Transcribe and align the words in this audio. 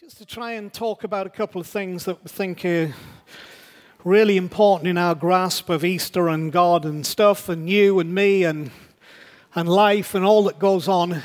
Just 0.00 0.18
to 0.18 0.24
try 0.24 0.52
and 0.52 0.72
talk 0.72 1.02
about 1.02 1.26
a 1.26 1.30
couple 1.30 1.60
of 1.60 1.66
things 1.66 2.04
that 2.04 2.22
we 2.22 2.28
think 2.28 2.64
are 2.64 2.94
really 4.04 4.36
important 4.36 4.86
in 4.86 4.96
our 4.96 5.12
grasp 5.12 5.68
of 5.68 5.84
Easter 5.84 6.28
and 6.28 6.52
God 6.52 6.84
and 6.84 7.04
stuff, 7.04 7.48
and 7.48 7.68
you 7.68 7.98
and 7.98 8.14
me 8.14 8.44
and, 8.44 8.70
and 9.56 9.68
life 9.68 10.14
and 10.14 10.24
all 10.24 10.44
that 10.44 10.60
goes 10.60 10.86
on. 10.86 11.14
I 11.14 11.20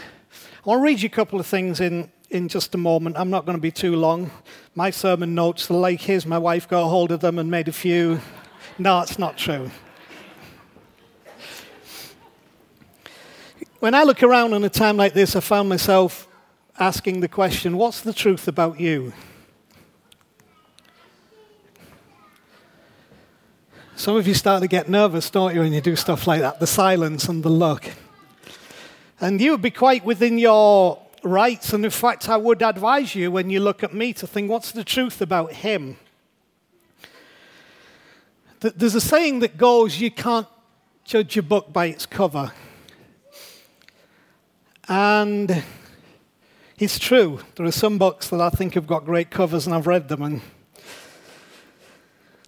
want 0.65 0.79
to 0.79 0.83
read 0.83 1.04
you 1.04 1.05
a 1.05 1.12
couple 1.12 1.39
of 1.39 1.46
things 1.46 1.81
in, 1.81 2.12
in 2.31 2.47
just 2.47 2.73
a 2.73 2.79
moment. 2.79 3.15
I'm 3.15 3.29
not 3.29 3.46
going 3.46 3.59
to 3.59 3.62
be 3.62 3.70
too 3.70 3.96
long. 3.96 4.31
My 4.74 4.90
sermon 4.90 5.35
notes 5.35 5.69
are 5.69 5.76
like 5.76 6.01
his. 6.01 6.26
My 6.26 6.40
wife 6.40 6.67
got 6.67 6.90
hold 6.90 7.12
of 7.12 7.19
them 7.19 7.37
and 7.37 7.51
made 7.51 7.67
a 7.67 7.74
few. 7.74 8.21
No, 8.79 9.01
it's 9.01 9.19
not 9.19 9.37
true. 9.37 9.69
When 13.79 13.94
I 13.94 14.01
look 14.01 14.24
around 14.24 14.55
on 14.55 14.63
a 14.63 14.69
time 14.69 14.97
like 14.97 15.13
this, 15.13 15.35
I 15.35 15.42
found 15.42 15.69
myself 15.69 16.27
asking 16.80 17.20
the 17.20 17.27
question 17.27 17.77
what's 17.77 18.02
the 18.02 18.13
truth 18.13 18.48
about 18.48 18.80
you? 18.80 19.13
Some 23.96 24.16
of 24.16 24.27
you 24.27 24.34
start 24.34 24.62
to 24.62 24.68
get 24.68 24.90
nervous, 24.90 25.30
don't 25.30 25.54
you, 25.54 25.62
when 25.62 25.72
you 25.72 25.80
do 25.80 25.96
stuff 25.96 26.26
like 26.27 26.41
that? 26.41 26.59
The 26.59 26.68
silence 26.68 27.30
and 27.30 27.44
the 27.44 27.49
look. 27.49 27.91
And 29.22 29.40
you 29.40 29.52
would 29.52 29.62
be 29.62 29.72
quite 29.72 30.04
within 30.04 30.38
your 30.38 30.99
rights. 31.22 31.73
And 31.73 31.86
in 31.86 31.91
fact, 31.91 32.27
I 32.27 32.38
would 32.38 32.62
advise 32.62 33.16
you 33.16 33.32
when 33.32 33.49
you 33.49 33.60
look 33.60 33.84
at 33.84 33.94
me 33.94 34.12
to 34.13 34.27
think, 34.27 34.49
what's 34.49 34.71
the 34.71 34.84
truth 34.84 35.21
about 35.21 35.54
him? 35.54 35.98
There's 38.60 38.96
a 38.96 39.02
saying 39.02 39.40
that 39.40 39.58
goes, 39.58 39.99
you 39.99 40.10
can't 40.10 40.48
judge 41.05 41.38
a 41.38 41.44
book 41.44 41.71
by 41.71 41.85
its 41.85 42.05
cover. 42.05 42.52
And 44.88 45.63
it's 46.84 47.00
true. 47.00 47.40
There 47.55 47.66
are 47.66 47.72
some 47.72 47.98
books 47.98 48.30
that 48.30 48.42
I 48.42 48.50
think 48.50 48.73
have 48.73 48.88
got 48.88 49.05
great 49.05 49.30
covers, 49.30 49.66
and 49.66 49.74
I've 49.74 49.88
read 49.88 50.10
them. 50.10 50.22
And 50.22 50.41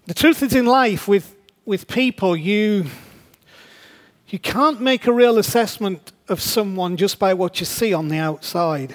the 0.05 0.13
truth 0.13 0.43
is, 0.43 0.53
in 0.53 0.65
life, 0.65 1.07
with, 1.07 1.35
with 1.65 1.87
people, 1.87 2.35
you, 2.35 2.85
you 4.27 4.39
can't 4.39 4.81
make 4.81 5.07
a 5.07 5.13
real 5.13 5.37
assessment 5.37 6.11
of 6.27 6.41
someone 6.41 6.97
just 6.97 7.17
by 7.17 7.33
what 7.33 7.59
you 7.59 7.65
see 7.65 7.93
on 7.93 8.09
the 8.09 8.17
outside. 8.17 8.93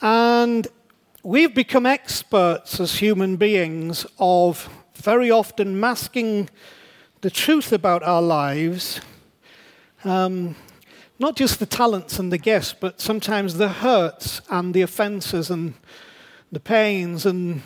And 0.00 0.68
we've 1.22 1.54
become 1.54 1.84
experts 1.84 2.78
as 2.78 2.96
human 2.96 3.36
beings 3.36 4.06
of 4.18 4.68
very 4.94 5.30
often 5.30 5.80
masking 5.80 6.48
the 7.22 7.30
truth 7.30 7.72
about 7.72 8.02
our 8.02 8.22
lives 8.22 9.00
um, 10.04 10.54
not 11.20 11.36
just 11.36 11.58
the 11.58 11.66
talents 11.66 12.18
and 12.18 12.32
the 12.32 12.38
gifts, 12.38 12.72
but 12.72 12.98
sometimes 12.98 13.58
the 13.58 13.68
hurts 13.68 14.40
and 14.48 14.72
the 14.72 14.80
offenses 14.80 15.50
and 15.50 15.74
the 16.50 16.58
pains 16.58 17.26
and 17.26 17.60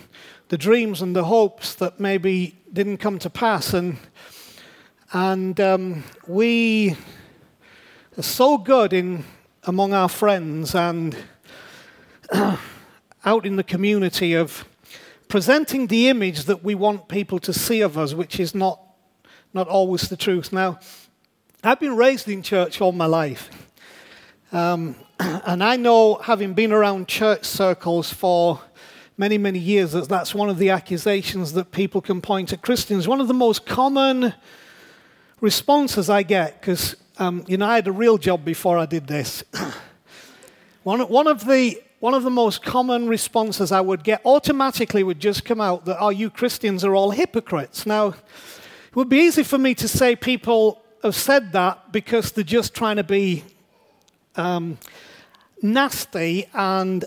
the 0.49 0.59
dreams 0.59 1.01
and 1.01 1.15
the 1.15 1.27
hopes 1.27 1.73
that 1.77 2.01
maybe 2.01 2.59
didn't 2.73 2.97
come 2.97 3.17
to 3.21 3.31
pass. 3.31 3.73
And, 3.73 3.97
and 5.13 5.61
um, 5.61 6.03
we 6.27 6.97
are 8.19 8.25
so 8.25 8.59
good 8.59 8.93
in, 8.93 9.25
among 9.63 9.95
our 9.95 10.09
friends 10.09 10.75
and 10.75 11.17
out 13.25 13.47
in 13.47 13.55
the 13.55 13.63
community 13.63 14.35
of 14.35 14.65
presenting 15.29 15.87
the 15.87 16.09
image 16.09 16.47
that 16.47 16.65
we 16.65 16.75
want 16.75 17.07
people 17.07 17.39
to 17.39 17.53
see 17.53 17.83
of 17.83 17.97
us, 17.97 18.15
which 18.15 18.41
is 18.41 18.53
not, 18.53 18.81
not 19.53 19.69
always 19.69 20.09
the 20.09 20.17
truth. 20.17 20.53
Now, 20.53 20.81
I've 21.67 21.81
been 21.81 21.97
raised 21.97 22.29
in 22.29 22.43
church 22.43 22.83
all 22.83 22.93
my 22.93 23.07
life. 23.07 23.49
Um, 24.53 24.97
and 25.19 25.65
I 25.65 25.77
know, 25.77 26.17
having 26.17 26.53
been 26.53 26.73
around 26.73 27.09
church 27.09 27.47
circles 27.47 28.13
for 28.13 28.61
many, 29.17 29.39
many 29.39 29.59
years, 29.59 29.93
that 29.93 30.07
that's 30.07 30.35
one 30.35 30.51
of 30.51 30.59
the 30.59 30.69
accusations 30.69 31.55
that 31.55 31.73
people 31.73 32.03
can 32.03 32.21
point 32.21 32.53
at 32.53 32.61
Christians. 32.61 33.09
One 33.09 33.19
of 33.19 33.29
the 33.29 33.35
most 33.35 33.65
common 33.65 34.35
responses 35.41 36.11
I 36.11 36.23
get, 36.23 36.61
because, 36.61 36.97
um, 37.17 37.45
you 37.49 37.57
know, 37.57 37.65
I 37.65 37.77
had 37.77 37.89
a 37.89 37.93
real 37.93 38.19
job 38.19 38.45
before 38.45 38.77
I 38.77 38.85
did 38.85 39.07
this. 39.07 39.43
one, 40.83 41.01
one, 41.09 41.27
of 41.27 41.47
the, 41.47 41.81
one 41.99 42.13
of 42.13 42.25
the 42.25 42.31
most 42.31 42.63
common 42.63 43.09
responses 43.09 43.73
I 43.73 43.81
would 43.81 44.05
get 44.05 44.21
automatically 44.27 45.03
would 45.03 45.19
just 45.19 45.47
come 45.47 45.63
out 45.63 45.87
that, 45.87 45.97
oh, 45.99 46.11
you 46.11 46.29
Christians 46.29 46.85
are 46.85 46.95
all 46.95 47.13
hypocrites. 47.13 47.87
Now, 47.87 48.09
it 48.09 48.97
would 48.97 49.09
be 49.09 49.21
easy 49.21 49.43
for 49.43 49.57
me 49.57 49.75
to 49.77 49.89
say 49.89 50.15
people 50.15 50.84
have 51.05 51.15
said 51.15 51.53
that 51.53 51.93
because 51.93 52.33
they're 52.33 52.43
just 52.43 52.75
trying 52.75 52.97
to 52.97 53.05
be 53.05 53.45
um, 54.37 54.79
nasty 55.63 56.47
and 56.55 57.05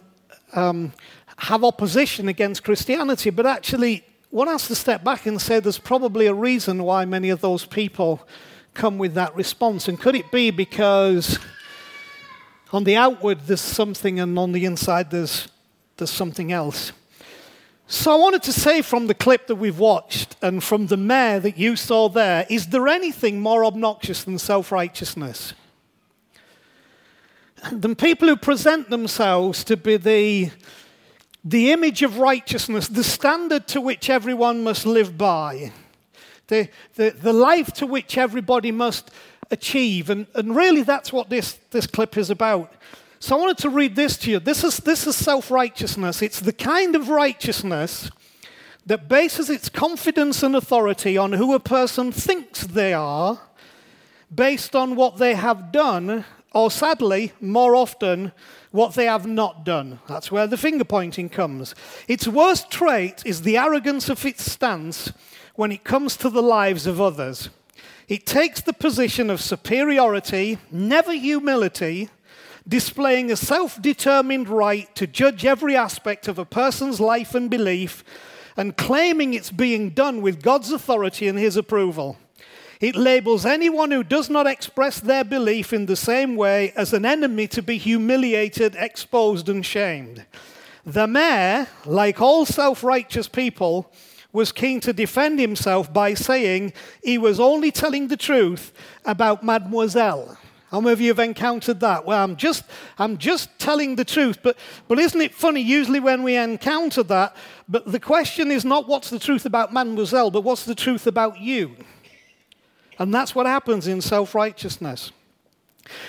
um, 0.53 0.93
have 1.37 1.63
opposition 1.63 2.27
against 2.27 2.63
Christianity. 2.63 3.31
But 3.31 3.47
actually, 3.47 4.05
one 4.29 4.47
has 4.47 4.67
to 4.67 4.75
step 4.75 5.03
back 5.03 5.25
and 5.25 5.41
say 5.41 5.59
there's 5.59 5.79
probably 5.79 6.27
a 6.27 6.33
reason 6.33 6.83
why 6.83 7.05
many 7.05 7.29
of 7.29 7.41
those 7.41 7.65
people 7.65 8.25
come 8.75 8.99
with 8.99 9.15
that 9.15 9.35
response. 9.35 9.87
And 9.87 9.99
could 9.99 10.15
it 10.15 10.31
be 10.31 10.51
because 10.51 11.39
on 12.71 12.83
the 12.83 12.95
outward 12.95 13.41
there's 13.47 13.61
something 13.61 14.19
and 14.19 14.37
on 14.37 14.51
the 14.51 14.65
inside 14.65 15.09
there's, 15.09 15.47
there's 15.97 16.11
something 16.11 16.51
else? 16.51 16.91
So 17.89 18.11
I 18.11 18.15
wanted 18.15 18.43
to 18.43 18.51
say 18.51 18.81
from 18.81 19.07
the 19.07 19.13
clip 19.13 19.47
that 19.47 19.55
we've 19.55 19.79
watched 19.79 20.35
and 20.41 20.61
from 20.61 20.87
the 20.87 20.97
mayor 20.97 21.39
that 21.39 21.57
you 21.57 21.77
saw 21.77 22.09
there, 22.09 22.45
is 22.49 22.67
there 22.67 22.89
anything 22.89 23.39
more 23.39 23.63
obnoxious 23.63 24.25
than 24.25 24.37
self 24.37 24.73
righteousness? 24.73 25.53
Than 27.71 27.95
people 27.95 28.27
who 28.27 28.35
present 28.35 28.89
themselves 28.89 29.63
to 29.63 29.77
be 29.77 29.95
the, 29.95 30.51
the 31.45 31.71
image 31.71 32.03
of 32.03 32.17
righteousness, 32.17 32.89
the 32.89 33.05
standard 33.05 33.67
to 33.69 33.79
which 33.79 34.09
everyone 34.09 34.65
must 34.65 34.85
live 34.85 35.17
by, 35.17 35.71
the, 36.47 36.67
the, 36.95 37.11
the 37.11 37.33
life 37.33 37.71
to 37.75 37.87
which 37.87 38.17
everybody 38.17 38.71
must 38.71 39.11
achieve. 39.49 40.09
And, 40.09 40.27
and 40.35 40.57
really, 40.57 40.83
that's 40.83 41.13
what 41.13 41.29
this, 41.29 41.53
this 41.71 41.87
clip 41.87 42.17
is 42.17 42.29
about. 42.29 42.73
So 43.19 43.35
I 43.35 43.39
wanted 43.39 43.57
to 43.59 43.69
read 43.69 43.95
this 43.95 44.15
to 44.17 44.31
you. 44.31 44.39
This 44.39 44.63
is, 44.63 44.77
this 44.77 45.07
is 45.07 45.15
self 45.15 45.49
righteousness. 45.49 46.21
It's 46.21 46.39
the 46.39 46.53
kind 46.53 46.95
of 46.95 47.09
righteousness 47.09 48.11
that 48.85 49.09
bases 49.09 49.49
its 49.49 49.69
confidence 49.69 50.43
and 50.43 50.55
authority 50.55 51.17
on 51.17 51.33
who 51.33 51.53
a 51.53 51.59
person 51.59 52.11
thinks 52.11 52.61
they 52.61 52.93
are, 52.93 53.39
based 54.33 54.75
on 54.75 54.95
what 54.95 55.17
they 55.17 55.33
have 55.33 55.71
done, 55.71 56.25
or 56.53 56.71
sadly, 56.71 57.33
more 57.41 57.75
often, 57.75 58.31
what 58.71 58.93
they 58.93 59.05
have 59.05 59.25
not 59.25 59.65
done. 59.65 59.99
That's 60.07 60.31
where 60.31 60.47
the 60.47 60.57
finger 60.57 60.85
pointing 60.85 61.29
comes. 61.29 61.73
Its 62.07 62.27
worst 62.27 62.69
trait 62.69 63.23
is 63.25 63.41
the 63.41 63.57
arrogance 63.57 64.09
of 64.09 64.23
its 64.25 64.49
stance 64.49 65.11
when 65.55 65.71
it 65.71 65.83
comes 65.83 66.15
to 66.17 66.29
the 66.29 66.43
lives 66.43 66.85
of 66.85 67.01
others. 67.01 67.49
It 68.07 68.25
takes 68.25 68.61
the 68.61 68.73
position 68.73 69.29
of 69.29 69.41
superiority, 69.41 70.59
never 70.71 71.13
humility 71.13 72.09
displaying 72.67 73.31
a 73.31 73.35
self 73.35 73.81
determined 73.81 74.49
right 74.49 74.93
to 74.95 75.07
judge 75.07 75.45
every 75.45 75.75
aspect 75.75 76.27
of 76.27 76.37
a 76.37 76.45
person's 76.45 76.99
life 76.99 77.33
and 77.33 77.49
belief, 77.49 78.03
and 78.55 78.75
claiming 78.75 79.33
it's 79.33 79.51
being 79.51 79.91
done 79.91 80.21
with 80.21 80.41
God's 80.41 80.71
authority 80.71 81.27
and 81.27 81.37
His 81.37 81.55
approval. 81.55 82.17
It 82.79 82.95
labels 82.95 83.45
anyone 83.45 83.89
who 83.89 84.03
does 84.03 84.29
not 84.29 84.45
express 84.45 84.99
their 84.99 85.23
belief 85.23 85.73
in 85.73 85.87
the 85.87 85.95
same 85.95 86.35
way 86.35 86.73
as 86.75 86.93
an 86.93 87.05
enemy 87.05 87.47
to 87.47 87.63
be 87.63 87.77
humiliated, 87.77 88.75
exposed, 88.75 89.49
and 89.49 89.65
shamed. 89.65 90.25
The 90.85 91.07
mayor, 91.07 91.67
like 91.85 92.21
all 92.21 92.45
self 92.45 92.83
righteous 92.83 93.27
people, 93.27 93.91
was 94.31 94.51
keen 94.51 94.79
to 94.81 94.93
defend 94.93 95.39
himself 95.39 95.91
by 95.91 96.13
saying 96.13 96.73
he 97.03 97.17
was 97.17 97.39
only 97.39 97.71
telling 97.71 98.07
the 98.07 98.17
truth 98.17 98.71
about 99.05 99.43
Mademoiselle. 99.43 100.37
How 100.71 100.81
many 100.81 100.91
of 100.91 100.99
you 100.99 101.07
have 101.09 101.19
encountered 101.19 101.79
that? 101.79 102.05
Well, 102.05 102.21
I'm 102.21 102.35
just, 102.35 102.65
I'm 102.97 103.17
just 103.17 103.57
telling 103.57 103.95
the 103.95 104.03
truth. 104.03 104.39
But, 104.43 104.57
but 104.89 104.99
isn't 104.99 105.21
it 105.21 105.33
funny, 105.33 105.61
usually 105.61 106.01
when 106.01 106.23
we 106.23 106.35
encounter 106.35 107.03
that, 107.03 107.35
but 107.69 107.89
the 107.89 107.99
question 107.99 108.51
is 108.51 108.65
not 108.65 108.87
what's 108.87 109.09
the 109.09 109.19
truth 109.19 109.45
about 109.45 109.71
Mademoiselle, 109.71 110.29
but 110.29 110.41
what's 110.43 110.65
the 110.65 110.75
truth 110.75 111.07
about 111.07 111.39
you? 111.39 111.77
And 112.99 113.13
that's 113.13 113.33
what 113.33 113.45
happens 113.45 113.87
in 113.87 114.01
self 114.01 114.35
righteousness. 114.35 115.11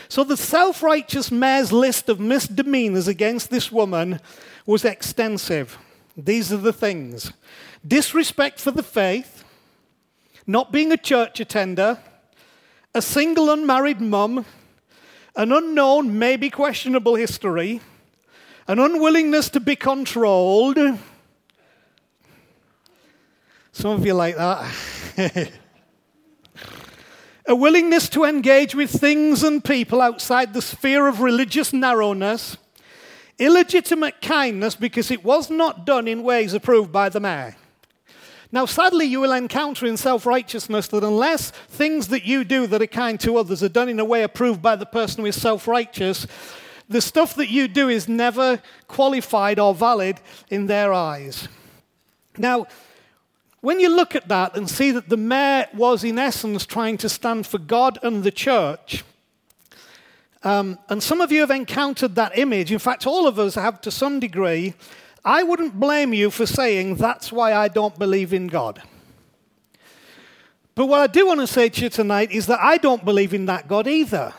So 0.09 0.25
the 0.25 0.37
self 0.37 0.83
righteous 0.83 1.31
mayor's 1.31 1.71
list 1.71 2.09
of 2.09 2.19
misdemeanors 2.19 3.07
against 3.07 3.51
this 3.51 3.71
woman 3.71 4.21
was 4.67 4.85
extensive. 4.85 5.79
These 6.17 6.53
are 6.53 6.57
the 6.57 6.73
things 6.73 7.33
disrespect 7.87 8.61
for 8.61 8.73
the 8.73 8.83
faith, 8.83 9.45
not 10.49 10.73
being 10.73 10.91
a 10.91 10.97
church 10.97 11.39
attender, 11.39 11.99
a 12.95 13.03
single 13.03 13.51
unmarried 13.51 14.01
mum, 14.01 14.45
an 15.37 15.53
unknown, 15.53 16.19
maybe 16.19 16.51
questionable 16.51 17.15
history, 17.15 17.81
an 18.67 18.79
unwillingness 18.79 19.51
to 19.51 19.61
be 19.61 19.77
controlled. 19.77 20.79
Some 23.73 23.93
of 23.93 24.05
you 24.05 24.15
like 24.15 24.37
that. 24.37 24.73
a 27.47 27.55
willingness 27.55 28.09
to 28.11 28.25
engage 28.25 28.75
with 28.75 28.91
things 28.91 29.43
and 29.43 29.65
people 29.65 30.03
outside 30.03 30.53
the 30.53 30.61
sphere 30.61 31.07
of 31.07 31.21
religious 31.21 31.73
narrowness, 31.73 32.57
illegitimate 33.39 34.21
kindness 34.21 34.75
because 34.75 35.11
it 35.11 35.25
was 35.25 35.49
not 35.49 35.87
done 35.87 36.09
in 36.09 36.23
ways 36.23 36.53
approved 36.53 36.93
by 36.93 37.09
the 37.09 37.21
mayor. 37.21 37.57
Now, 38.51 38.65
sadly, 38.65 39.05
you 39.05 39.21
will 39.21 39.33
encounter 39.33 39.87
in 39.87 39.97
self 39.97 40.25
righteousness 40.25 40.89
that 40.89 41.05
unless 41.05 41.51
things 41.51 42.09
that 42.09 42.25
you 42.25 42.45
do 42.45 42.67
that 42.67 42.81
are 42.81 42.87
kind 42.87 43.21
to 43.21 43.37
others 43.37 43.63
are 43.63 43.69
done 43.69 43.89
in 43.89 44.01
a 44.01 44.05
way 44.05 44.23
approved 44.23 44.63
by 44.63 44.77
the 44.77 44.87
person 44.87 45.21
who 45.21 45.27
is 45.27 45.41
self 45.41 45.69
righteous, 45.69 46.27
the 46.89 47.03
stuff 47.03 47.35
that 47.35 47.51
you 47.51 47.69
do 47.69 47.89
is 47.89 48.09
never 48.09 48.61
qualified 48.87 49.59
or 49.59 49.75
valid 49.75 50.21
in 50.49 50.67
their 50.67 50.93
eyes. 50.93 51.49
Now, 52.39 52.67
when 53.61 53.81
you 53.81 53.89
look 53.89 54.15
at 54.15 54.29
that 54.29 54.57
and 54.57 54.71
see 54.71 54.93
that 54.93 55.09
the 55.09 55.17
mayor 55.17 55.67
was, 55.75 56.05
in 56.05 56.19
essence, 56.19 56.65
trying 56.65 56.97
to 56.99 57.09
stand 57.09 57.47
for 57.47 57.59
God 57.59 57.99
and 58.03 58.23
the 58.23 58.31
church, 58.31 59.05
um, 60.45 60.79
and 60.89 61.03
some 61.03 61.21
of 61.21 61.33
you 61.33 61.41
have 61.41 61.51
encountered 61.51 62.15
that 62.15 62.39
image, 62.39 62.71
in 62.71 62.79
fact, 62.79 63.07
all 63.07 63.27
of 63.27 63.39
us 63.39 63.57
have 63.57 63.81
to 63.83 63.91
some 63.91 64.21
degree, 64.21 64.75
I 65.29 65.43
wouldn't 65.43 65.79
blame 65.79 66.15
you 66.15 66.31
for 66.31 66.47
saying, 66.47 66.95
That's 66.95 67.31
why 67.31 67.53
I 67.53 67.69
don't 67.69 67.99
believe 67.99 68.33
in 68.33 68.47
God. 68.47 68.81
But 70.75 70.87
what 70.87 71.01
I 71.01 71.07
do 71.07 71.27
want 71.27 71.41
to 71.41 71.47
say 71.47 71.69
to 71.69 71.83
you 71.83 71.91
tonight 71.91 72.33
is 72.33 72.47
that 72.47 72.61
I 72.61 72.79
don't 72.79 73.05
believe 73.05 73.35
in 73.35 73.45
that 73.45 73.69
God 73.69 73.87
either. 73.87 74.33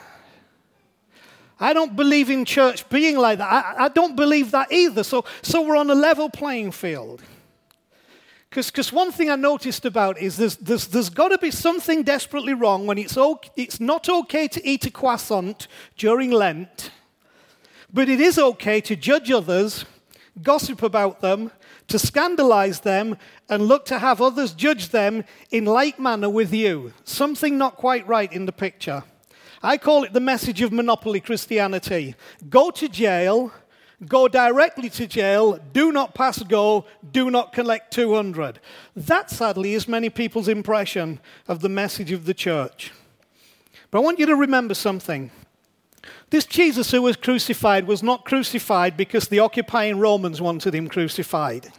I 1.60 1.74
don't 1.74 1.96
believe 1.96 2.32
in 2.32 2.44
church 2.44 2.90
being 2.90 3.20
like 3.20 3.38
that. 3.38 3.52
I, 3.52 3.86
I 3.86 3.90
don't 3.90 4.16
believe 4.16 4.50
that 4.50 4.72
either. 4.72 5.04
So, 5.04 5.26
so 5.44 5.62
we're 5.62 5.76
on 5.76 5.92
a 5.92 5.96
level 5.96 6.28
playing 6.28 6.72
field. 6.72 7.22
Because 8.50 8.92
one 8.92 9.12
thing 9.12 9.30
I 9.30 9.36
noticed 9.36 9.86
about 9.86 10.18
is 10.18 10.38
there's, 10.38 10.56
there's, 10.56 10.88
there's 10.88 11.12
got 11.12 11.28
to 11.28 11.38
be 11.38 11.52
something 11.52 12.02
desperately 12.02 12.56
wrong 12.56 12.88
when 12.88 12.98
it's, 12.98 13.16
okay, 13.16 13.52
it's 13.56 13.80
not 13.80 14.10
okay 14.10 14.48
to 14.48 14.68
eat 14.68 14.88
a 14.88 14.92
croissant 14.92 15.68
during 15.98 16.32
Lent, 16.32 16.90
but 17.94 18.10
it 18.10 18.20
is 18.20 18.40
okay 18.40 18.82
to 18.82 18.96
judge 18.96 19.30
others, 19.30 19.86
gossip 20.44 20.84
about 20.84 21.22
them, 21.22 21.52
to 21.88 22.00
scandalize 22.00 22.82
them, 22.82 23.18
and 23.50 23.68
look 23.68 23.86
to 23.86 24.00
have 24.00 24.22
others 24.22 24.54
judge 24.54 24.90
them 24.90 25.24
in 25.52 25.66
like 25.66 26.00
manner 26.00 26.30
with 26.30 26.54
you. 26.54 26.94
Something 27.04 27.58
not 27.58 27.76
quite 27.76 28.08
right 28.08 28.32
in 28.32 28.46
the 28.46 28.52
picture. 28.52 29.04
I 29.62 29.78
call 29.78 30.04
it 30.04 30.14
the 30.14 30.20
message 30.20 30.62
of 30.62 30.72
monopoly 30.72 31.20
Christianity. 31.20 32.16
Go 32.50 32.72
to 32.72 32.88
jail 32.88 33.52
go 34.08 34.28
directly 34.28 34.90
to 34.90 35.08
jail, 35.08 35.60
do 35.74 35.92
not 35.92 36.14
pass 36.14 36.42
go, 36.44 36.86
do 37.12 37.30
not 37.30 37.52
collect 37.52 37.94
200. 37.94 38.60
That, 38.96 39.30
sadly, 39.30 39.74
is 39.74 39.88
many 39.88 40.10
people's 40.10 40.48
impression 40.48 41.20
of 41.48 41.60
the 41.60 41.70
message 41.70 42.12
of 42.12 42.26
the 42.26 42.34
church. 42.34 42.92
But 43.92 44.00
I 44.00 44.02
want 44.02 44.20
you 44.20 44.26
to 44.28 44.36
remember 44.36 44.74
something. 44.74 45.32
This 46.30 46.46
Jesus 46.46 46.92
who 46.92 47.02
was 47.02 47.16
crucified 47.16 47.88
was 47.88 48.04
not 48.04 48.26
crucified 48.26 48.96
because 48.96 49.28
the 49.28 49.40
occupying 49.40 50.00
Romans 50.00 50.42
wanted 50.42 50.76
him 50.76 50.88
crucified. 50.88 51.72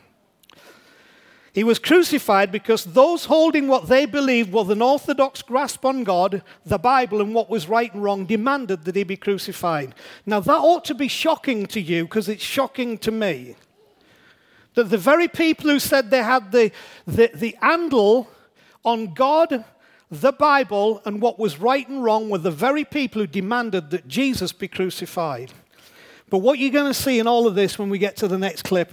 He 1.53 1.65
was 1.65 1.81
crucified 1.81 2.53
because 2.53 2.85
those 2.85 3.25
holding 3.25 3.67
what 3.67 3.89
they 3.89 4.07
believed 4.07 4.53
was 4.53 4.69
an 4.69 4.83
orthodox 4.83 5.43
grasp 5.43 5.85
on 5.85 6.05
God, 6.05 6.43
the 6.65 6.79
Bible, 6.79 7.21
and 7.21 7.35
what 7.35 7.51
was 7.51 7.69
right 7.69 7.93
and 7.93 8.03
wrong 8.03 8.25
demanded 8.25 8.85
that 8.85 8.95
he 8.95 9.03
be 9.03 9.17
crucified. 9.17 9.95
Now, 10.25 10.39
that 10.41 10.53
ought 10.53 10.85
to 10.87 10.95
be 10.95 11.09
shocking 11.09 11.67
to 11.67 11.81
you 11.81 12.05
because 12.05 12.29
it's 12.29 12.43
shocking 12.43 12.99
to 12.99 13.11
me. 13.11 13.57
That 14.75 14.91
the 14.91 14.99
very 14.99 15.27
people 15.27 15.71
who 15.71 15.81
said 15.81 16.11
they 16.11 16.23
had 16.23 16.53
the, 16.53 16.71
the, 17.05 17.31
the 17.35 17.57
handle 17.61 18.29
on 18.85 19.13
God, 19.13 19.65
the 20.11 20.33
Bible, 20.33 21.01
and 21.05 21.23
what 21.23 21.39
was 21.39 21.61
right 21.61 21.89
and 21.89 22.03
wrong 22.03 22.29
were 22.29 22.39
the 22.39 22.51
very 22.51 22.85
people 22.85 23.23
who 23.23 23.27
demanded 23.27 23.91
that 23.91 24.09
Jesus 24.09 24.53
be 24.53 24.67
crucified. 24.67 25.53
But 26.29 26.39
what 26.39 26.59
you're 26.59 26.73
going 26.73 26.93
to 26.93 26.95
see 26.95 27.19
in 27.19 27.27
all 27.27 27.47
of 27.47 27.55
this 27.55 27.79
when 27.79 27.91
we 27.91 27.99
get 27.99 28.17
to 28.19 28.29
the 28.29 28.39
next 28.39 28.63
clip 28.63 28.93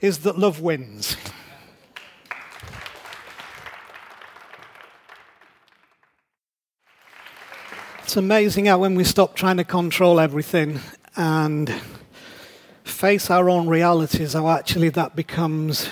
is 0.00 0.18
that 0.20 0.38
love 0.38 0.60
wins. 0.60 1.16
It's 8.02 8.16
amazing 8.16 8.66
how 8.66 8.78
when 8.78 8.94
we 8.94 9.04
stop 9.04 9.34
trying 9.34 9.56
to 9.56 9.64
control 9.64 10.20
everything 10.20 10.80
and 11.16 11.74
face 12.84 13.30
our 13.30 13.50
own 13.50 13.66
realities, 13.66 14.34
how 14.34 14.48
actually 14.48 14.90
that 14.90 15.16
becomes 15.16 15.88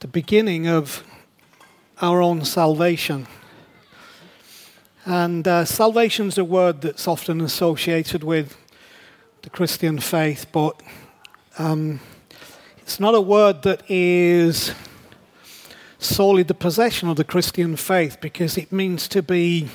the 0.00 0.08
beginning 0.08 0.66
of 0.66 1.02
our 2.04 2.20
own 2.20 2.44
salvation. 2.44 3.26
And 5.06 5.48
uh, 5.48 5.64
salvation 5.64 6.28
is 6.28 6.36
a 6.36 6.44
word 6.44 6.82
that's 6.82 7.08
often 7.08 7.40
associated 7.40 8.22
with 8.22 8.58
the 9.40 9.48
Christian 9.48 9.98
faith, 9.98 10.44
but 10.52 10.82
um, 11.56 12.00
it's 12.82 13.00
not 13.00 13.14
a 13.14 13.22
word 13.22 13.62
that 13.62 13.90
is 13.90 14.74
solely 15.98 16.42
the 16.42 16.52
possession 16.52 17.08
of 17.08 17.16
the 17.16 17.24
Christian 17.24 17.74
faith 17.74 18.18
because 18.20 18.58
it 18.58 18.70
means 18.70 19.08
to 19.08 19.22
be 19.22 19.70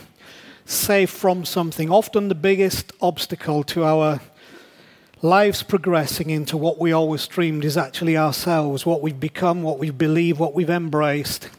safe 0.65 1.09
from 1.09 1.45
something. 1.45 1.89
Often 1.89 2.27
the 2.27 2.35
biggest 2.35 2.93
obstacle 3.01 3.63
to 3.63 3.83
our 3.83 4.21
lives 5.23 5.63
progressing 5.63 6.29
into 6.29 6.57
what 6.57 6.77
we 6.77 6.91
always 6.91 7.25
dreamed 7.25 7.65
is 7.65 7.75
actually 7.75 8.15
ourselves, 8.15 8.85
what 8.85 9.01
we've 9.01 9.19
become, 9.19 9.63
what 9.63 9.79
we 9.79 9.89
believe, 9.89 10.39
what 10.39 10.53
we've 10.53 10.69
embraced. 10.69 11.49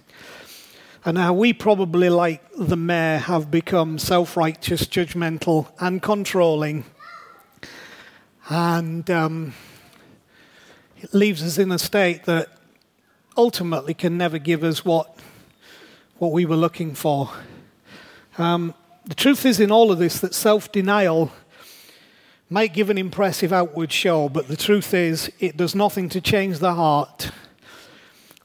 And 1.02 1.16
how 1.16 1.32
we 1.32 1.54
probably, 1.54 2.10
like 2.10 2.42
the 2.58 2.76
mayor, 2.76 3.18
have 3.18 3.50
become 3.50 3.98
self 3.98 4.36
righteous, 4.36 4.82
judgmental, 4.82 5.68
and 5.78 6.02
controlling. 6.02 6.84
And 8.50 9.10
um, 9.10 9.54
it 10.98 11.14
leaves 11.14 11.42
us 11.42 11.56
in 11.56 11.72
a 11.72 11.78
state 11.78 12.24
that 12.24 12.48
ultimately 13.36 13.94
can 13.94 14.18
never 14.18 14.38
give 14.38 14.62
us 14.62 14.84
what, 14.84 15.16
what 16.18 16.32
we 16.32 16.44
were 16.44 16.56
looking 16.56 16.94
for. 16.94 17.30
Um, 18.36 18.74
the 19.06 19.14
truth 19.14 19.46
is, 19.46 19.58
in 19.58 19.70
all 19.70 19.90
of 19.90 19.98
this, 19.98 20.20
that 20.20 20.34
self 20.34 20.70
denial 20.70 21.32
might 22.50 22.74
give 22.74 22.90
an 22.90 22.98
impressive 22.98 23.54
outward 23.54 23.90
show, 23.90 24.28
but 24.28 24.48
the 24.48 24.56
truth 24.56 24.92
is, 24.92 25.32
it 25.38 25.56
does 25.56 25.74
nothing 25.74 26.10
to 26.10 26.20
change 26.20 26.58
the 26.58 26.74
heart 26.74 27.30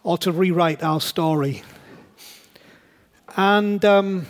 or 0.03 0.17
to 0.19 0.31
rewrite 0.31 0.83
our 0.83 1.01
story. 1.01 1.63
And 3.37 3.83
um, 3.83 4.27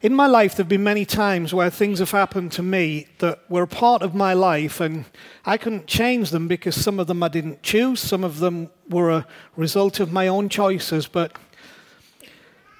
in 0.00 0.12
my 0.12 0.26
life, 0.26 0.56
there 0.56 0.64
have 0.64 0.68
been 0.68 0.82
many 0.82 1.04
times 1.04 1.54
where 1.54 1.70
things 1.70 2.00
have 2.00 2.10
happened 2.10 2.50
to 2.52 2.62
me 2.62 3.06
that 3.18 3.38
were 3.48 3.62
a 3.62 3.68
part 3.68 4.02
of 4.02 4.16
my 4.16 4.34
life, 4.34 4.80
and 4.80 5.04
I 5.46 5.56
couldn't 5.58 5.86
change 5.86 6.30
them 6.30 6.48
because 6.48 6.74
some 6.74 6.98
of 6.98 7.06
them 7.06 7.22
I 7.22 7.28
didn't 7.28 7.62
choose, 7.62 8.00
some 8.00 8.24
of 8.24 8.40
them 8.40 8.68
were 8.88 9.10
a 9.10 9.26
result 9.54 10.00
of 10.00 10.10
my 10.10 10.26
own 10.26 10.48
choices. 10.48 11.06
But 11.06 11.36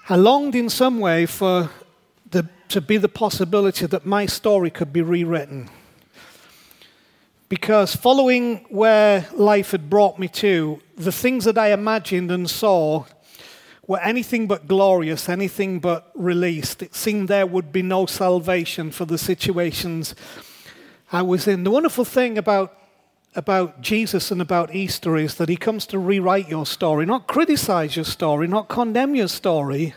I 0.08 0.16
longed 0.16 0.56
in 0.56 0.68
some 0.68 0.98
way 0.98 1.26
for 1.26 1.70
the, 2.28 2.48
to 2.70 2.80
be 2.80 2.96
the 2.96 3.08
possibility 3.08 3.86
that 3.86 4.04
my 4.04 4.26
story 4.26 4.70
could 4.70 4.92
be 4.92 5.02
rewritten. 5.02 5.70
Because 7.48 7.94
following 7.94 8.66
where 8.68 9.28
life 9.32 9.70
had 9.70 9.88
brought 9.88 10.18
me 10.18 10.26
to, 10.26 10.80
the 10.96 11.12
things 11.12 11.44
that 11.44 11.56
I 11.56 11.72
imagined 11.72 12.32
and 12.32 12.50
saw 12.50 13.04
were 13.86 14.00
anything 14.00 14.46
but 14.46 14.68
glorious, 14.68 15.28
anything 15.28 15.80
but 15.80 16.10
released. 16.14 16.82
It 16.82 16.94
seemed 16.94 17.28
there 17.28 17.46
would 17.46 17.72
be 17.72 17.82
no 17.82 18.06
salvation 18.06 18.90
for 18.92 19.04
the 19.04 19.18
situations 19.18 20.14
I 21.10 21.22
was 21.22 21.48
in. 21.48 21.64
The 21.64 21.70
wonderful 21.70 22.04
thing 22.04 22.38
about, 22.38 22.78
about 23.34 23.80
Jesus 23.80 24.30
and 24.30 24.40
about 24.40 24.74
Easter 24.74 25.16
is 25.16 25.34
that 25.34 25.48
he 25.48 25.56
comes 25.56 25.84
to 25.86 25.98
rewrite 25.98 26.48
your 26.48 26.64
story, 26.64 27.06
not 27.06 27.26
criticize 27.26 27.96
your 27.96 28.04
story, 28.04 28.46
not 28.46 28.68
condemn 28.68 29.14
your 29.14 29.28
story, 29.28 29.94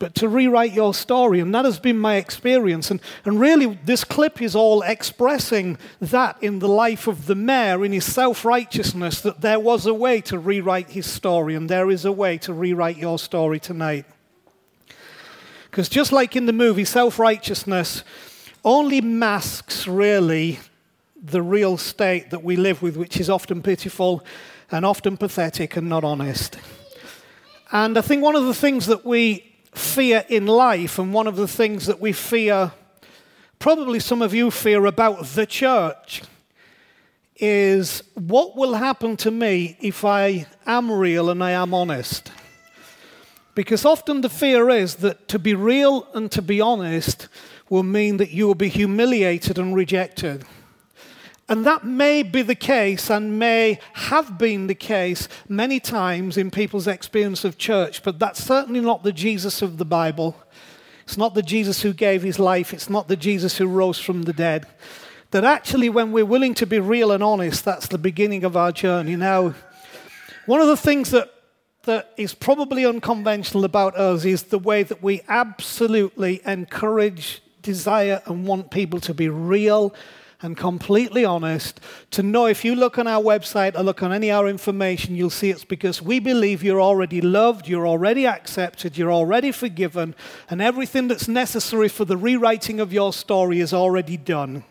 but 0.00 0.14
to 0.14 0.28
rewrite 0.28 0.72
your 0.72 0.94
story. 0.94 1.40
And 1.40 1.54
that 1.54 1.66
has 1.66 1.78
been 1.78 1.98
my 1.98 2.16
experience. 2.16 2.90
And, 2.90 3.00
and 3.26 3.38
really, 3.38 3.78
this 3.84 4.02
clip 4.02 4.40
is 4.40 4.56
all 4.56 4.80
expressing 4.80 5.76
that 6.00 6.42
in 6.42 6.58
the 6.58 6.68
life 6.68 7.06
of 7.06 7.26
the 7.26 7.34
mayor, 7.34 7.84
in 7.84 7.92
his 7.92 8.06
self 8.06 8.44
righteousness, 8.44 9.20
that 9.20 9.42
there 9.42 9.60
was 9.60 9.84
a 9.84 9.94
way 9.94 10.22
to 10.22 10.38
rewrite 10.38 10.90
his 10.90 11.06
story, 11.06 11.54
and 11.54 11.68
there 11.68 11.90
is 11.90 12.06
a 12.06 12.12
way 12.12 12.38
to 12.38 12.52
rewrite 12.52 12.96
your 12.96 13.18
story 13.18 13.60
tonight. 13.60 14.06
Because 15.70 15.90
just 15.90 16.12
like 16.12 16.34
in 16.34 16.46
the 16.46 16.52
movie, 16.52 16.86
self 16.86 17.18
righteousness 17.18 18.02
only 18.64 19.02
masks 19.02 19.86
really 19.86 20.60
the 21.22 21.42
real 21.42 21.76
state 21.76 22.30
that 22.30 22.42
we 22.42 22.56
live 22.56 22.80
with, 22.80 22.96
which 22.96 23.20
is 23.20 23.28
often 23.28 23.62
pitiful 23.62 24.24
and 24.70 24.86
often 24.86 25.18
pathetic 25.18 25.76
and 25.76 25.90
not 25.90 26.04
honest. 26.04 26.58
And 27.70 27.98
I 27.98 28.00
think 28.00 28.22
one 28.22 28.34
of 28.34 28.46
the 28.46 28.54
things 28.54 28.86
that 28.86 29.04
we 29.04 29.49
fear 29.72 30.24
in 30.28 30.46
life, 30.46 30.98
and 30.98 31.12
one 31.12 31.26
of 31.26 31.36
the 31.36 31.48
things 31.48 31.86
that 31.86 32.00
we 32.00 32.12
fear, 32.12 32.72
probably 33.58 34.00
some 34.00 34.22
of 34.22 34.34
you 34.34 34.50
fear 34.50 34.86
about 34.86 35.24
the 35.26 35.46
church, 35.46 36.22
is 37.36 38.02
what 38.14 38.56
will 38.56 38.74
happen 38.74 39.16
to 39.16 39.30
me 39.30 39.76
if 39.80 40.04
I 40.04 40.46
am 40.66 40.90
real 40.90 41.30
and 41.30 41.42
I 41.42 41.52
am 41.52 41.72
honest? 41.72 42.30
Because 43.54 43.84
often 43.84 44.20
the 44.20 44.28
fear 44.28 44.70
is 44.70 44.96
that 44.96 45.26
to 45.28 45.38
be 45.38 45.54
real 45.54 46.06
and 46.14 46.30
to 46.32 46.42
be 46.42 46.60
honest 46.60 47.28
will 47.68 47.82
mean 47.82 48.18
that 48.18 48.30
you 48.30 48.46
will 48.46 48.54
be 48.54 48.68
humiliated 48.68 49.58
and 49.58 49.74
rejected. 49.74 50.44
And 51.50 51.66
that 51.66 51.82
may 51.82 52.22
be 52.22 52.42
the 52.42 52.54
case 52.54 53.10
and 53.10 53.36
may 53.36 53.80
have 53.94 54.38
been 54.38 54.68
the 54.68 54.74
case 54.74 55.26
many 55.48 55.80
times 55.80 56.36
in 56.36 56.48
people's 56.52 56.86
experience 56.86 57.44
of 57.44 57.58
church, 57.58 58.04
but 58.04 58.20
that's 58.20 58.42
certainly 58.42 58.78
not 58.78 59.02
the 59.02 59.12
Jesus 59.12 59.60
of 59.60 59.76
the 59.76 59.84
Bible. 59.84 60.36
It's 61.02 61.16
not 61.16 61.34
the 61.34 61.42
Jesus 61.42 61.82
who 61.82 61.92
gave 61.92 62.22
his 62.22 62.38
life, 62.38 62.72
it's 62.72 62.88
not 62.88 63.08
the 63.08 63.16
Jesus 63.16 63.58
who 63.58 63.66
rose 63.66 63.98
from 63.98 64.22
the 64.22 64.32
dead. 64.32 64.64
That 65.32 65.42
actually, 65.42 65.88
when 65.88 66.12
we're 66.12 66.24
willing 66.24 66.54
to 66.54 66.66
be 66.66 66.78
real 66.78 67.10
and 67.10 67.22
honest, 67.22 67.64
that's 67.64 67.88
the 67.88 67.98
beginning 67.98 68.44
of 68.44 68.56
our 68.56 68.70
journey. 68.70 69.16
Now, 69.16 69.52
one 70.46 70.60
of 70.60 70.68
the 70.68 70.76
things 70.76 71.10
that, 71.10 71.34
that 71.82 72.12
is 72.16 72.32
probably 72.32 72.86
unconventional 72.86 73.64
about 73.64 73.96
us 73.96 74.24
is 74.24 74.44
the 74.44 74.58
way 74.58 74.84
that 74.84 75.02
we 75.02 75.22
absolutely 75.26 76.42
encourage, 76.46 77.42
desire, 77.60 78.22
and 78.26 78.46
want 78.46 78.70
people 78.70 79.00
to 79.00 79.14
be 79.14 79.28
real 79.28 79.92
and 80.42 80.56
completely 80.56 81.24
honest 81.24 81.80
to 82.10 82.22
know 82.22 82.46
if 82.46 82.64
you 82.64 82.74
look 82.74 82.98
on 82.98 83.06
our 83.06 83.22
website 83.22 83.78
or 83.78 83.82
look 83.82 84.02
on 84.02 84.12
any 84.12 84.30
of 84.30 84.38
our 84.38 84.48
information, 84.48 85.14
you'll 85.14 85.28
see 85.28 85.50
it's 85.50 85.64
because 85.64 86.00
we 86.00 86.18
believe 86.18 86.62
you're 86.62 86.80
already 86.80 87.20
loved, 87.20 87.68
you're 87.68 87.86
already 87.86 88.26
accepted, 88.26 88.96
you're 88.96 89.12
already 89.12 89.52
forgiven, 89.52 90.14
and 90.48 90.62
everything 90.62 91.08
that's 91.08 91.28
necessary 91.28 91.88
for 91.88 92.04
the 92.04 92.16
rewriting 92.16 92.80
of 92.80 92.92
your 92.92 93.12
story 93.12 93.60
is 93.60 93.74
already 93.74 94.16
done. 94.16 94.64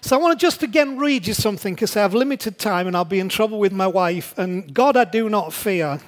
So 0.00 0.16
I 0.16 0.20
want 0.20 0.36
to 0.36 0.44
just 0.44 0.64
again 0.64 0.98
read 0.98 1.28
you 1.28 1.34
something 1.34 1.74
because 1.74 1.96
I 1.96 2.00
have 2.00 2.12
limited 2.12 2.58
time 2.58 2.88
and 2.88 2.96
I'll 2.96 3.04
be 3.04 3.20
in 3.20 3.28
trouble 3.28 3.60
with 3.60 3.72
my 3.72 3.86
wife. 3.86 4.36
And 4.36 4.74
God, 4.74 4.96
I 4.96 5.04
do 5.04 5.28
not 5.28 5.52
fear. 5.52 6.00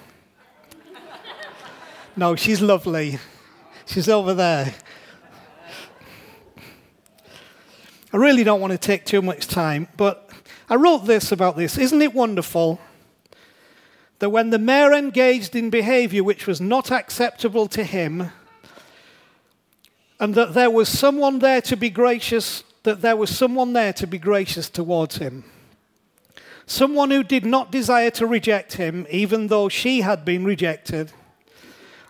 no, 2.17 2.35
she's 2.35 2.61
lovely. 2.61 3.21
She's 3.87 4.09
over 4.09 4.35
there. 4.35 4.75
I 8.15 8.17
really 8.17 8.45
don't 8.45 8.61
want 8.61 8.71
to 8.71 8.79
take 8.79 9.05
too 9.05 9.23
much 9.23 9.49
time, 9.49 9.89
but 9.97 10.31
I 10.71 10.77
wrote 10.77 11.05
this 11.05 11.33
about 11.33 11.57
this. 11.57 11.77
Isn't 11.77 12.01
it 12.01 12.15
wonderful 12.15 12.79
that 14.21 14.31
when 14.31 14.51
the 14.51 14.59
mayor 14.61 14.93
engaged 14.93 15.57
in 15.57 15.69
behavior 15.69 16.23
which 16.23 16.47
was 16.47 16.61
not 16.61 16.93
acceptable 16.93 17.67
to 17.67 17.83
him, 17.83 18.31
and 20.21 20.37
that 20.37 20.55
there 20.55 20.71
was 20.71 20.89
someone 20.89 21.41
there 21.41 21.61
to 21.63 21.77
be 21.77 21.91
gracious, 21.91 22.63
that 22.85 23.03
there 23.03 23.17
was 23.17 23.37
someone 23.37 23.73
there 23.73 23.93
to 23.95 24.07
be 24.07 24.19
gracious 24.19 24.71
towards 24.71 25.17
him? 25.17 25.43
Someone 26.67 27.11
who 27.11 27.25
did 27.25 27.45
not 27.45 27.73
desire 27.73 28.11
to 28.13 28.29
reject 28.29 28.75
him, 28.75 29.09
even 29.11 29.49
though 29.49 29.69
she 29.69 30.03
had 30.03 30.25
been 30.25 30.45
rejected, 30.45 31.11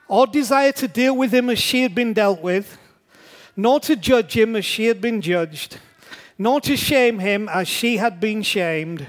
or 0.07 0.27
desire 0.27 0.73
to 0.73 0.87
deal 0.87 1.17
with 1.17 1.33
him 1.33 1.49
as 1.49 1.59
she 1.59 1.81
had 1.81 1.95
been 1.95 2.13
dealt 2.13 2.43
with, 2.43 2.77
nor 3.57 3.81
to 3.81 3.97
judge 3.97 4.37
him 4.37 4.55
as 4.55 4.67
she 4.67 4.85
had 4.85 5.01
been 5.01 5.23
judged 5.23 5.79
nor 6.39 6.61
to 6.61 6.77
shame 6.77 7.19
him 7.19 7.49
as 7.49 7.69
she 7.69 7.97
had 7.99 8.21
been 8.21 8.43
shamed, 8.43 9.07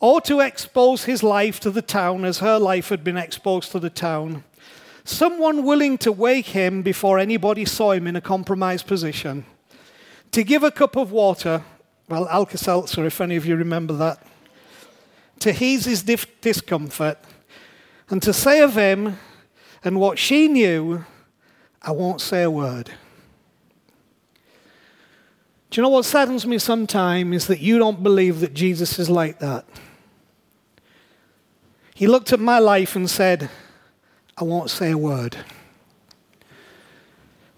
or 0.00 0.20
to 0.20 0.40
expose 0.40 1.04
his 1.04 1.22
life 1.22 1.60
to 1.60 1.70
the 1.70 1.82
town 1.82 2.24
as 2.24 2.38
her 2.38 2.58
life 2.58 2.88
had 2.88 3.04
been 3.04 3.16
exposed 3.16 3.70
to 3.72 3.78
the 3.78 3.90
town. 3.90 4.42
Someone 5.04 5.64
willing 5.64 5.98
to 5.98 6.12
wake 6.12 6.46
him 6.46 6.82
before 6.82 7.18
anybody 7.18 7.64
saw 7.64 7.92
him 7.92 8.06
in 8.06 8.16
a 8.16 8.20
compromised 8.20 8.86
position. 8.86 9.44
To 10.32 10.42
give 10.42 10.62
a 10.62 10.70
cup 10.70 10.96
of 10.96 11.12
water, 11.12 11.62
well, 12.08 12.28
Alka 12.28 12.58
Seltzer, 12.58 13.04
if 13.06 13.20
any 13.20 13.36
of 13.36 13.46
you 13.46 13.56
remember 13.56 13.94
that, 13.94 14.24
to 15.40 15.64
ease 15.64 15.84
his 15.84 16.02
dif- 16.02 16.40
discomfort, 16.40 17.18
and 18.08 18.22
to 18.22 18.32
say 18.32 18.60
of 18.62 18.74
him 18.74 19.18
and 19.84 19.98
what 19.98 20.18
she 20.18 20.48
knew, 20.48 21.04
I 21.80 21.90
won't 21.90 22.20
say 22.20 22.42
a 22.42 22.50
word. 22.50 22.90
Do 25.72 25.80
you 25.80 25.84
know 25.84 25.88
what 25.88 26.04
saddens 26.04 26.46
me 26.46 26.58
sometimes 26.58 27.34
is 27.34 27.46
that 27.46 27.60
you 27.60 27.78
don't 27.78 28.02
believe 28.02 28.40
that 28.40 28.52
Jesus 28.52 28.98
is 28.98 29.08
like 29.08 29.38
that. 29.38 29.64
He 31.94 32.06
looked 32.06 32.30
at 32.30 32.40
my 32.40 32.58
life 32.58 32.94
and 32.94 33.08
said, 33.08 33.48
I 34.36 34.44
won't 34.44 34.68
say 34.68 34.90
a 34.90 34.98
word. 34.98 35.38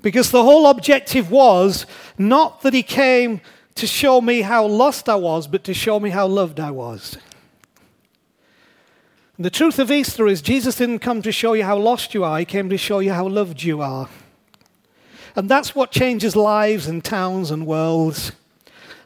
Because 0.00 0.30
the 0.30 0.44
whole 0.44 0.68
objective 0.68 1.28
was 1.28 1.86
not 2.16 2.60
that 2.60 2.72
he 2.72 2.84
came 2.84 3.40
to 3.74 3.86
show 3.88 4.20
me 4.20 4.42
how 4.42 4.64
lost 4.64 5.08
I 5.08 5.16
was, 5.16 5.48
but 5.48 5.64
to 5.64 5.74
show 5.74 5.98
me 5.98 6.10
how 6.10 6.28
loved 6.28 6.60
I 6.60 6.70
was. 6.70 7.18
And 9.36 9.44
the 9.44 9.50
truth 9.50 9.80
of 9.80 9.90
Easter 9.90 10.28
is, 10.28 10.40
Jesus 10.40 10.76
didn't 10.76 11.00
come 11.00 11.20
to 11.22 11.32
show 11.32 11.54
you 11.54 11.64
how 11.64 11.76
lost 11.76 12.14
you 12.14 12.22
are, 12.22 12.38
he 12.38 12.44
came 12.44 12.70
to 12.70 12.78
show 12.78 13.00
you 13.00 13.12
how 13.12 13.26
loved 13.26 13.64
you 13.64 13.82
are. 13.82 14.08
And 15.36 15.48
that's 15.48 15.74
what 15.74 15.90
changes 15.90 16.36
lives 16.36 16.86
and 16.86 17.04
towns 17.04 17.50
and 17.50 17.66
worlds. 17.66 18.32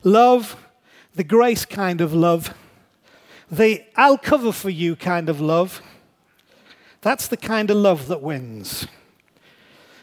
Love, 0.05 0.57
the 1.15 1.25
grace 1.25 1.65
kind 1.65 2.01
of 2.01 2.13
love, 2.13 2.55
the 3.51 3.83
I'll 3.97 4.19
cover 4.19 4.53
for 4.53 4.71
you 4.71 4.95
kind 4.95 5.29
of 5.29 5.41
love. 5.41 5.83
That's 7.01 7.29
the 7.29 7.37
kind 7.37 7.71
of 7.71 7.77
love 7.77 8.09
that 8.09 8.23
wins. 8.23 8.87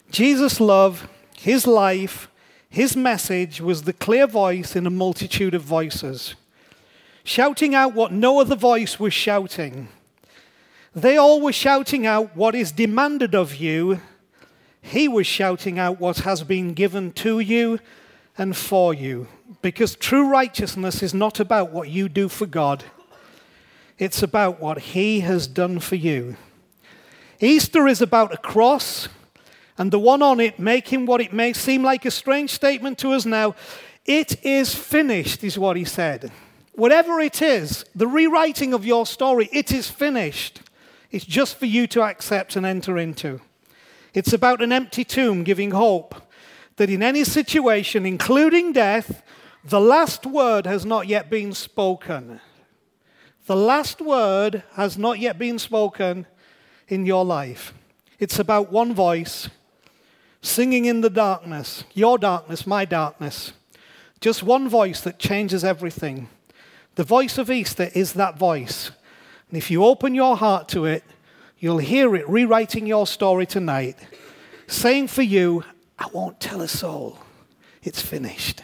Jesus' 0.09 0.59
love, 0.59 1.07
his 1.37 1.67
life, 1.67 2.29
his 2.69 2.95
message 2.95 3.61
was 3.61 3.83
the 3.83 3.93
clear 3.93 4.27
voice 4.27 4.75
in 4.75 4.87
a 4.87 4.89
multitude 4.89 5.53
of 5.53 5.61
voices, 5.61 6.35
shouting 7.23 7.75
out 7.75 7.93
what 7.93 8.11
no 8.11 8.39
other 8.39 8.55
voice 8.55 8.99
was 8.99 9.13
shouting. 9.13 9.89
They 10.95 11.17
all 11.17 11.41
were 11.41 11.53
shouting 11.53 12.05
out 12.05 12.35
what 12.35 12.55
is 12.55 12.71
demanded 12.71 13.35
of 13.35 13.55
you 13.55 14.01
he 14.85 15.07
was 15.07 15.25
shouting 15.25 15.79
out 15.79 15.99
what 15.99 16.19
has 16.19 16.43
been 16.43 16.75
given 16.75 17.11
to 17.13 17.39
you 17.39 17.79
and 18.37 18.55
for 18.55 18.93
you. 18.93 19.27
Because 19.63 19.95
true 19.95 20.29
righteousness 20.29 21.01
is 21.01 21.11
not 21.11 21.39
about 21.39 21.71
what 21.71 21.89
you 21.89 22.07
do 22.07 22.29
for 22.29 22.45
God, 22.45 22.83
it's 23.97 24.21
about 24.21 24.59
what 24.59 24.77
He 24.79 25.21
has 25.21 25.47
done 25.47 25.79
for 25.79 25.95
you. 25.95 26.37
Easter 27.39 27.87
is 27.87 27.99
about 27.99 28.33
a 28.33 28.37
cross, 28.37 29.09
and 29.75 29.89
the 29.89 29.99
one 29.99 30.21
on 30.21 30.39
it 30.39 30.59
making 30.59 31.07
what 31.07 31.19
it 31.19 31.33
may 31.33 31.51
seem 31.51 31.81
like 31.81 32.05
a 32.05 32.11
strange 32.11 32.51
statement 32.51 32.99
to 32.99 33.11
us 33.11 33.25
now. 33.25 33.55
It 34.05 34.45
is 34.45 34.75
finished, 34.75 35.43
is 35.43 35.57
what 35.57 35.77
He 35.77 35.85
said. 35.85 36.31
Whatever 36.73 37.19
it 37.19 37.41
is, 37.41 37.85
the 37.95 38.07
rewriting 38.07 38.71
of 38.73 38.85
your 38.85 39.07
story, 39.07 39.49
it 39.51 39.71
is 39.71 39.89
finished. 39.89 40.61
It's 41.09 41.25
just 41.25 41.57
for 41.57 41.65
you 41.65 41.87
to 41.87 42.03
accept 42.03 42.55
and 42.55 42.65
enter 42.67 42.99
into. 42.99 43.41
It's 44.15 44.31
about 44.31 44.61
an 44.61 44.71
empty 44.71 45.03
tomb 45.03 45.43
giving 45.43 45.71
hope 45.71 46.15
that 46.77 46.89
in 46.89 47.03
any 47.03 47.25
situation, 47.25 48.05
including 48.05 48.71
death, 48.71 49.21
the 49.61 49.81
last 49.81 50.25
word 50.25 50.65
has 50.65 50.85
not 50.85 51.07
yet 51.07 51.29
been 51.29 51.51
spoken. 51.51 52.39
The 53.45 53.57
last 53.57 53.99
word 53.99 54.63
has 54.75 54.97
not 54.97 55.19
yet 55.19 55.37
been 55.37 55.59
spoken 55.59 56.27
in 56.87 57.05
your 57.05 57.25
life. 57.25 57.73
It's 58.17 58.39
about 58.39 58.71
one 58.71 58.93
voice 58.93 59.49
singing 60.41 60.85
in 60.85 61.01
the 61.01 61.09
darkness, 61.09 61.83
your 61.93 62.17
darkness, 62.17 62.65
my 62.65 62.85
darkness. 62.85 63.51
Just 64.21 64.43
one 64.43 64.69
voice 64.69 65.01
that 65.01 65.19
changes 65.19 65.65
everything. 65.65 66.29
The 66.95 67.03
voice 67.03 67.37
of 67.37 67.51
Easter 67.51 67.89
is 67.93 68.13
that 68.13 68.37
voice. 68.37 68.91
And 69.49 69.57
if 69.57 69.69
you 69.69 69.83
open 69.83 70.15
your 70.15 70.37
heart 70.37 70.69
to 70.69 70.85
it, 70.85 71.03
You'll 71.57 71.77
hear 71.77 72.15
it 72.15 72.27
rewriting 72.27 72.85
your 72.85 73.07
story 73.07 73.45
tonight, 73.45 73.97
saying 74.67 75.07
for 75.07 75.21
you, 75.21 75.63
I 75.97 76.07
won't 76.13 76.39
tell 76.39 76.61
a 76.61 76.67
soul. 76.67 77.19
It's 77.81 78.01
finished. 78.01 78.61